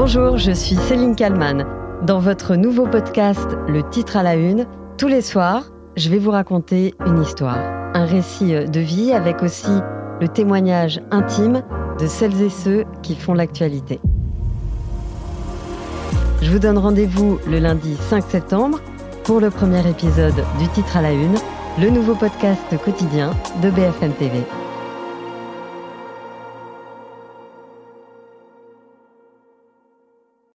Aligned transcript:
Bonjour, 0.00 0.38
je 0.38 0.52
suis 0.52 0.76
Céline 0.76 1.16
Kalman. 1.16 1.66
Dans 2.04 2.20
votre 2.20 2.54
nouveau 2.54 2.86
podcast 2.86 3.48
Le 3.66 3.82
titre 3.90 4.16
à 4.16 4.22
la 4.22 4.36
une, 4.36 4.64
tous 4.96 5.08
les 5.08 5.22
soirs, 5.22 5.72
je 5.96 6.08
vais 6.08 6.18
vous 6.18 6.30
raconter 6.30 6.94
une 7.04 7.20
histoire, 7.20 7.58
un 7.94 8.04
récit 8.04 8.52
de 8.52 8.78
vie 8.78 9.12
avec 9.12 9.42
aussi 9.42 9.80
le 10.20 10.28
témoignage 10.28 11.00
intime 11.10 11.64
de 11.98 12.06
celles 12.06 12.40
et 12.40 12.48
ceux 12.48 12.84
qui 13.02 13.16
font 13.16 13.34
l'actualité. 13.34 13.98
Je 16.42 16.52
vous 16.52 16.60
donne 16.60 16.78
rendez-vous 16.78 17.40
le 17.48 17.58
lundi 17.58 17.96
5 17.96 18.22
septembre 18.22 18.78
pour 19.24 19.40
le 19.40 19.50
premier 19.50 19.84
épisode 19.90 20.44
du 20.60 20.68
titre 20.68 20.96
à 20.96 21.02
la 21.02 21.10
une, 21.10 21.38
le 21.80 21.90
nouveau 21.90 22.14
podcast 22.14 22.62
quotidien 22.84 23.32
de 23.64 23.68
BFM 23.68 24.12
TV. 24.12 24.44